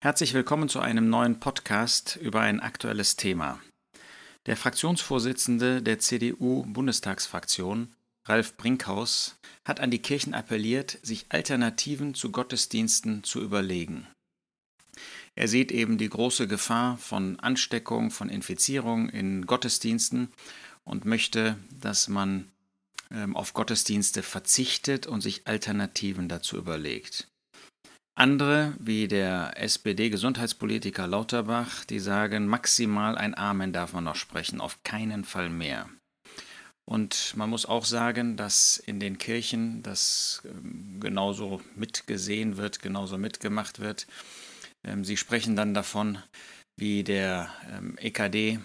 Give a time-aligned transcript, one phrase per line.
[0.00, 3.60] Herzlich willkommen zu einem neuen Podcast über ein aktuelles Thema.
[4.46, 7.92] Der Fraktionsvorsitzende der CDU-Bundestagsfraktion,
[8.24, 14.06] Ralf Brinkhaus, hat an die Kirchen appelliert, sich Alternativen zu Gottesdiensten zu überlegen.
[15.34, 20.28] Er sieht eben die große Gefahr von Ansteckung, von Infizierung in Gottesdiensten
[20.84, 22.52] und möchte, dass man
[23.10, 27.26] ähm, auf Gottesdienste verzichtet und sich Alternativen dazu überlegt.
[28.18, 34.82] Andere, wie der SPD-Gesundheitspolitiker Lauterbach, die sagen, maximal ein Amen darf man noch sprechen, auf
[34.82, 35.88] keinen Fall mehr.
[36.84, 43.18] Und man muss auch sagen, dass in den Kirchen das ähm, genauso mitgesehen wird, genauso
[43.18, 44.08] mitgemacht wird.
[44.82, 46.18] Ähm, sie sprechen dann davon,
[46.76, 48.58] wie der ähm, EKD,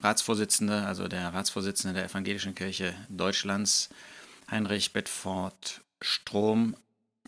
[0.00, 3.90] Ratsvorsitzende, also der Ratsvorsitzende der Evangelischen Kirche Deutschlands,
[4.50, 6.76] Heinrich Bedford Strom,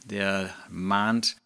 [0.05, 1.37] der mahnt,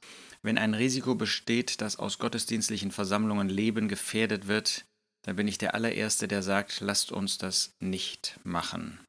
[0.42, 4.84] wenn ein Risiko besteht, dass aus gottesdienstlichen Versammlungen Leben gefährdet wird,
[5.22, 9.00] dann bin ich der allererste, der sagt, lasst uns das nicht machen.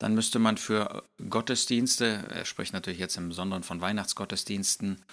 [0.00, 5.04] Dann müsste man für Gottesdienste, er spricht natürlich jetzt im Besonderen von Weihnachtsgottesdiensten,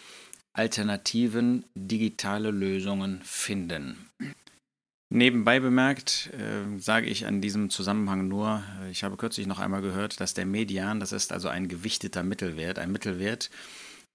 [0.53, 4.09] alternativen digitale Lösungen finden.
[5.09, 9.81] Nebenbei bemerkt äh, sage ich an diesem Zusammenhang nur, äh, ich habe kürzlich noch einmal
[9.81, 13.51] gehört, dass der Median, das ist also ein gewichteter Mittelwert, ein Mittelwert,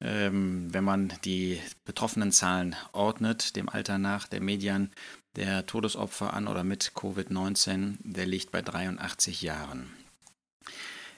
[0.00, 4.91] ähm, wenn man die betroffenen Zahlen ordnet, dem Alter nach, der Median
[5.36, 9.91] der Todesopfer an oder mit Covid-19, der liegt bei 83 Jahren.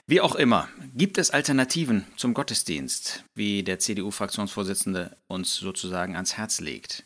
[0.05, 6.59] Wie auch immer, gibt es Alternativen zum Gottesdienst, wie der CDU-Fraktionsvorsitzende uns sozusagen ans Herz
[6.59, 7.05] legt?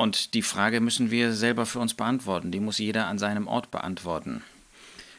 [0.00, 2.52] Und die Frage müssen wir selber für uns beantworten.
[2.52, 4.44] Die muss jeder an seinem Ort beantworten.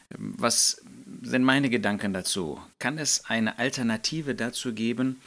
[0.10, 0.82] Was
[1.22, 2.62] sind meine Gedanken dazu?
[2.80, 5.20] Kann es eine Alternative dazu geben,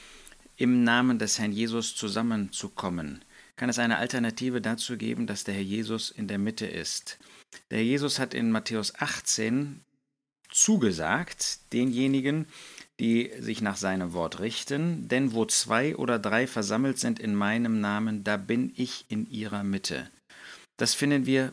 [0.57, 3.23] im Namen des Herrn Jesus zusammenzukommen?
[3.57, 7.19] Kann es eine Alternative dazu geben, dass der Herr Jesus in der Mitte ist?
[7.71, 9.85] Der Herr Jesus hat in Matthäus 18
[10.51, 12.47] zugesagt, denjenigen,
[13.01, 15.09] die sich nach seinem Wort richten.
[15.09, 19.65] Denn wo zwei oder drei versammelt sind in meinem Namen, da bin ich in ihrer
[19.65, 20.11] Mitte.
[20.77, 21.53] Das finden wir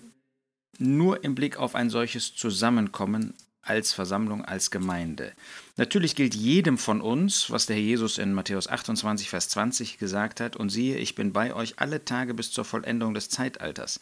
[0.78, 5.34] nur im Blick auf ein solches Zusammenkommen als Versammlung, als Gemeinde.
[5.78, 10.40] Natürlich gilt jedem von uns, was der Herr Jesus in Matthäus 28, Vers 20 gesagt
[10.40, 14.00] hat, und siehe, ich bin bei euch alle Tage bis zur Vollendung des Zeitalters.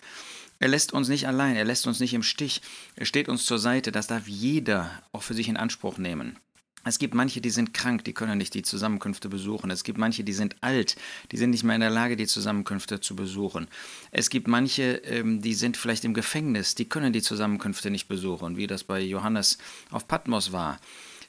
[0.60, 2.62] Er lässt uns nicht allein, er lässt uns nicht im Stich,
[2.96, 6.38] er steht uns zur Seite, das darf jeder auch für sich in Anspruch nehmen.
[6.84, 9.72] Es gibt manche, die sind krank, die können nicht die Zusammenkünfte besuchen.
[9.72, 10.96] Es gibt manche, die sind alt,
[11.32, 13.68] die sind nicht mehr in der Lage, die Zusammenkünfte zu besuchen.
[14.12, 18.58] Es gibt manche, ähm, die sind vielleicht im Gefängnis, die können die Zusammenkünfte nicht besuchen,
[18.58, 19.58] wie das bei Johannes
[19.92, 20.80] auf Patmos war.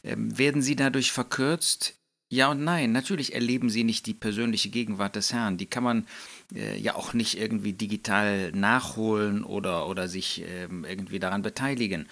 [0.04, 1.94] Ähm, werden sie dadurch verkürzt?
[2.30, 2.92] Ja und nein.
[2.92, 5.56] Natürlich erleben sie nicht die persönliche Gegenwart des Herrn.
[5.56, 6.06] Die kann man
[6.54, 12.06] äh, ja auch nicht irgendwie digital nachholen oder, oder sich ähm, irgendwie daran beteiligen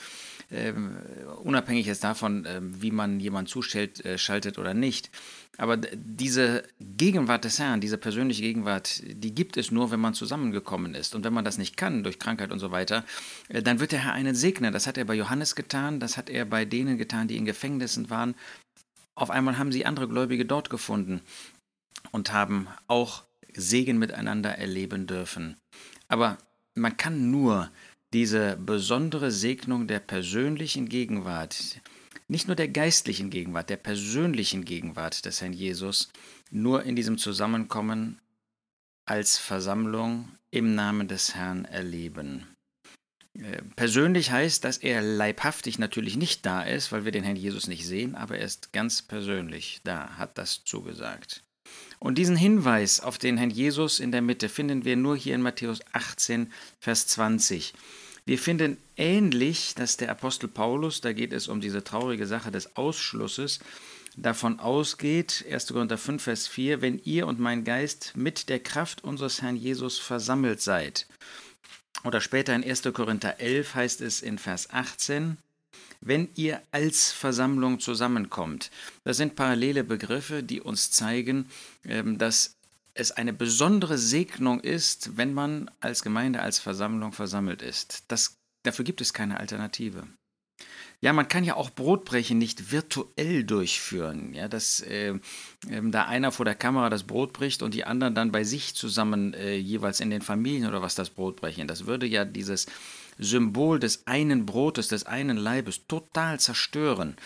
[0.50, 0.96] ähm,
[1.42, 4.04] unabhängig jetzt davon, ähm, wie man jemanden zuschaltet
[4.56, 5.10] äh, oder nicht.
[5.58, 10.94] Aber diese Gegenwart des Herrn, diese persönliche Gegenwart, die gibt es nur, wenn man zusammengekommen
[10.94, 11.14] ist.
[11.14, 13.04] Und wenn man das nicht kann, durch Krankheit und so weiter,
[13.48, 14.72] äh, dann wird der Herr einen segnen.
[14.72, 18.10] Das hat er bei Johannes getan, das hat er bei denen getan, die in Gefängnissen
[18.10, 18.34] waren.
[19.14, 21.22] Auf einmal haben sie andere Gläubige dort gefunden
[22.12, 23.24] und haben auch
[23.54, 25.56] Segen miteinander erleben dürfen.
[26.08, 26.36] Aber
[26.74, 27.70] man kann nur
[28.12, 31.80] diese besondere Segnung der persönlichen Gegenwart,
[32.28, 36.10] nicht nur der geistlichen Gegenwart, der persönlichen Gegenwart des Herrn Jesus,
[36.50, 38.20] nur in diesem Zusammenkommen
[39.04, 42.46] als Versammlung im Namen des Herrn erleben.
[43.34, 47.66] Äh, persönlich heißt, dass er leibhaftig natürlich nicht da ist, weil wir den Herrn Jesus
[47.66, 51.42] nicht sehen, aber er ist ganz persönlich da, hat das zugesagt.
[51.98, 55.42] Und diesen Hinweis auf den Herrn Jesus in der Mitte finden wir nur hier in
[55.42, 57.74] Matthäus 18, Vers 20.
[58.26, 62.76] Wir finden ähnlich, dass der Apostel Paulus, da geht es um diese traurige Sache des
[62.76, 63.60] Ausschlusses,
[64.16, 65.68] davon ausgeht, 1.
[65.68, 69.98] Korinther 5, Vers 4, wenn ihr und mein Geist mit der Kraft unseres Herrn Jesus
[69.98, 71.06] versammelt seid.
[72.04, 72.82] Oder später in 1.
[72.92, 75.38] Korinther 11 heißt es in Vers 18,
[76.00, 78.70] wenn ihr als Versammlung zusammenkommt.
[79.04, 81.48] Das sind parallele Begriffe, die uns zeigen,
[81.84, 82.56] ähm, dass
[82.94, 88.04] es eine besondere Segnung ist, wenn man als Gemeinde, als Versammlung versammelt ist.
[88.08, 90.06] Das, dafür gibt es keine Alternative.
[91.02, 94.32] Ja, man kann ja auch Brotbrechen nicht virtuell durchführen.
[94.32, 98.14] Ja, dass äh, äh, da einer vor der Kamera das Brot bricht und die anderen
[98.14, 101.68] dann bei sich zusammen äh, jeweils in den Familien oder was das Brot brechen.
[101.68, 102.66] Das würde ja dieses
[103.18, 107.16] Symbol des einen Brotes, des einen Leibes total zerstören.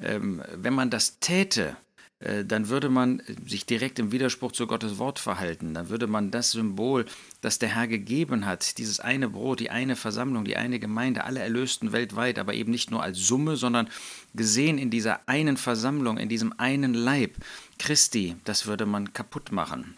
[0.00, 1.76] Ähm, wenn man das täte,
[2.22, 5.74] äh, dann würde man sich direkt im Widerspruch zu Gottes Wort verhalten.
[5.74, 7.06] Dann würde man das Symbol,
[7.40, 11.40] das der Herr gegeben hat, dieses eine Brot, die eine Versammlung, die eine Gemeinde, alle
[11.40, 13.88] Erlösten weltweit, aber eben nicht nur als Summe, sondern
[14.34, 17.34] gesehen in dieser einen Versammlung, in diesem einen Leib
[17.78, 19.96] Christi, das würde man kaputt machen.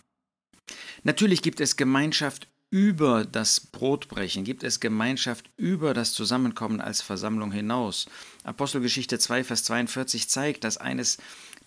[1.02, 7.53] Natürlich gibt es Gemeinschaft über das Brotbrechen, gibt es Gemeinschaft über das Zusammenkommen als Versammlung
[7.53, 8.06] hinaus.
[8.43, 11.19] Apostelgeschichte 2, Vers 42 zeigt, dass eines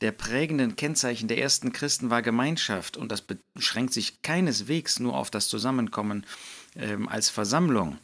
[0.01, 5.31] der prägenden Kennzeichen der ersten Christen war Gemeinschaft und das beschränkt sich keineswegs nur auf
[5.31, 6.25] das Zusammenkommen
[6.75, 7.99] ähm, als Versammlung.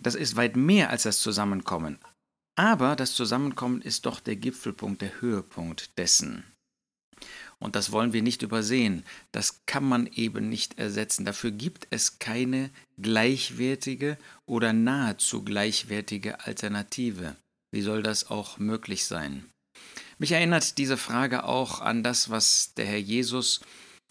[0.00, 1.98] Das ist weit mehr als das Zusammenkommen.
[2.56, 6.44] Aber das Zusammenkommen ist doch der Gipfelpunkt, der Höhepunkt dessen.
[7.60, 9.04] Und das wollen wir nicht übersehen.
[9.32, 11.26] Das kann man eben nicht ersetzen.
[11.26, 14.16] Dafür gibt es keine gleichwertige
[14.46, 17.36] oder nahezu gleichwertige Alternative.
[17.70, 19.44] Wie soll das auch möglich sein?
[20.18, 23.60] Mich erinnert diese Frage auch an das, was der Herr Jesus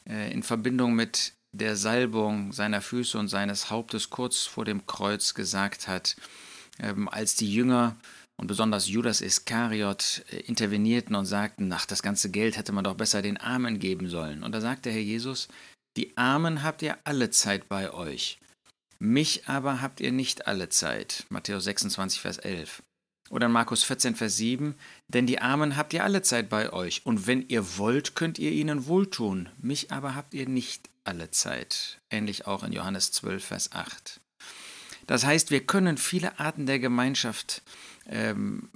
[0.08, 5.34] äh, in Verbindung mit der Salbung seiner Füße und seines Hauptes kurz vor dem Kreuz
[5.34, 6.16] gesagt hat,
[6.80, 7.98] ähm, als die Jünger
[8.40, 12.96] und besonders Judas Iskariot äh, intervenierten und sagten, ach, das ganze Geld hätte man doch
[12.96, 14.44] besser den Armen geben sollen.
[14.44, 15.50] Und da sagte Herr Jesus,
[15.98, 18.40] die Armen habt ihr alle Zeit bei euch,
[18.98, 21.26] mich aber habt ihr nicht alle Zeit.
[21.30, 22.82] Matthäus 26, Vers 11.
[23.30, 24.74] Oder in Markus 14, Vers 7,
[25.10, 28.52] denn die Armen habt ihr alle Zeit bei euch, und wenn ihr wollt, könnt ihr
[28.52, 32.00] ihnen wohltun, mich aber habt ihr nicht alle Zeit.
[32.10, 34.20] Ähnlich auch in Johannes 12, Vers 8.
[35.06, 37.62] Das heißt, wir können viele Arten der Gemeinschaft
[38.10, 38.70] ähm,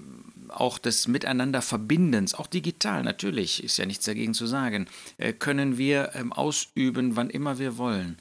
[0.50, 4.88] auch des Miteinanderverbindens, auch digital natürlich, ist ja nichts dagegen zu sagen,
[5.18, 8.18] äh, können wir ähm, ausüben, wann immer wir wollen.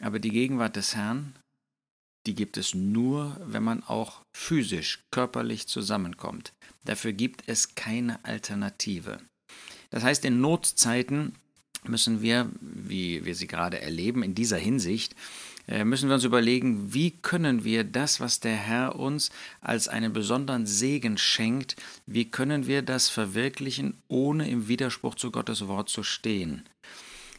[0.00, 1.34] Aber die Gegenwart des Herrn,
[2.26, 6.52] die gibt es nur, wenn man auch physisch, körperlich zusammenkommt.
[6.84, 9.20] Dafür gibt es keine Alternative.
[9.90, 11.36] Das heißt, in Notzeiten
[11.88, 15.14] müssen wir, wie wir sie gerade erleben, in dieser Hinsicht
[15.68, 19.30] äh, müssen wir uns überlegen, wie können wir das, was der Herr uns
[19.60, 25.66] als einen besonderen Segen schenkt, wie können wir das verwirklichen, ohne im Widerspruch zu Gottes
[25.66, 26.64] Wort zu stehen.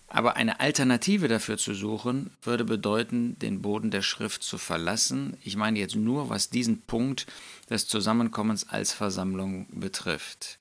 [0.09, 5.35] Aber eine Alternative dafür zu suchen, würde bedeuten, den Boden der Schrift zu verlassen.
[5.43, 7.27] Ich meine jetzt nur, was diesen Punkt
[7.69, 10.59] des Zusammenkommens als Versammlung betrifft.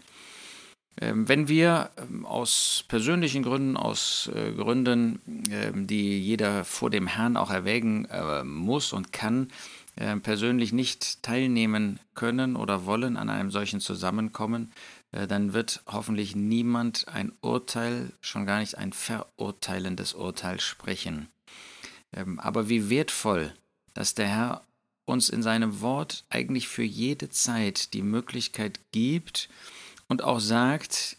[0.99, 5.21] Ähm, wenn wir ähm, aus persönlichen Gründen, aus äh, Gründen,
[5.51, 9.49] ähm, die jeder vor dem Herrn auch erwägen äh, muss und kann,
[10.23, 14.71] persönlich nicht teilnehmen können oder wollen an einem solchen Zusammenkommen,
[15.13, 21.29] äh, dann wird hoffentlich niemand ein Urteil, schon gar nicht ein verurteilendes Urteil sprechen.
[22.37, 23.53] Aber wie wertvoll,
[23.93, 24.63] dass der Herr
[25.05, 29.49] uns in seinem Wort eigentlich für jede Zeit die Möglichkeit gibt,
[30.09, 31.17] und auch sagt,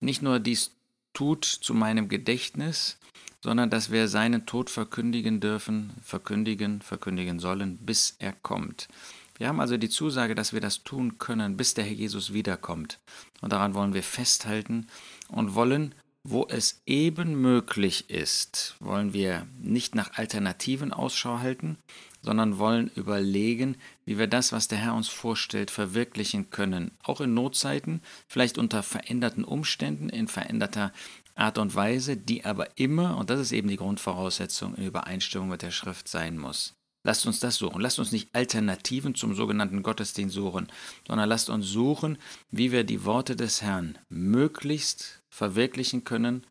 [0.00, 0.72] nicht nur dies
[1.12, 2.98] tut zu meinem Gedächtnis,
[3.42, 8.88] sondern dass wir seinen Tod verkündigen dürfen, verkündigen, verkündigen sollen, bis er kommt.
[9.36, 13.00] Wir haben also die Zusage, dass wir das tun können, bis der Herr Jesus wiederkommt.
[13.40, 14.86] Und daran wollen wir festhalten
[15.28, 21.76] und wollen, wo es eben möglich ist, wollen wir nicht nach Alternativen Ausschau halten,
[22.24, 23.76] sondern wollen überlegen,
[24.06, 26.92] wie wir das, was der Herr uns vorstellt, verwirklichen können.
[27.02, 30.92] Auch in Notzeiten, vielleicht unter veränderten Umständen, in veränderter
[31.34, 35.62] Art und Weise, die aber immer, und das ist eben die Grundvoraussetzung, in Übereinstimmung mit
[35.62, 36.74] der Schrift sein muss.
[37.06, 37.82] Lasst uns das suchen.
[37.82, 40.68] Lasst uns nicht Alternativen zum sogenannten Gottesdienst suchen,
[41.06, 42.16] sondern lasst uns suchen,
[42.50, 46.46] wie wir die Worte des Herrn möglichst verwirklichen können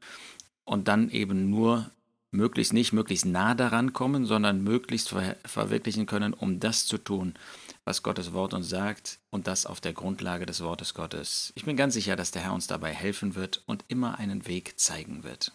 [0.63, 1.89] und dann eben nur
[2.33, 7.35] möglichst nicht möglichst nah daran kommen, sondern möglichst ver verwirklichen können, um das zu tun,
[7.85, 11.53] was Gottes Wort uns sagt und das auf der Grundlage des Wortes Gottes.
[11.55, 14.79] Ich bin ganz sicher, dass der Herr uns dabei helfen wird und immer einen Weg
[14.79, 15.53] zeigen wird.